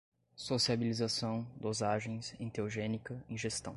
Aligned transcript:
sociabilização, 0.35 1.45
dosagens, 1.59 2.33
enteogênica, 2.39 3.23
ingestão 3.29 3.69